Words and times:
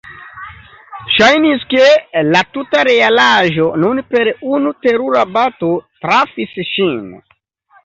Ŝajnis, 1.17 1.65
ke 1.73 1.85
la 2.29 2.41
tuta 2.55 2.81
realaĵo 2.89 3.69
nun 3.85 4.03
per 4.15 4.33
unu 4.55 4.75
terura 4.89 5.25
bato 5.39 5.73
trafis 6.01 6.59
ŝin. 6.75 7.01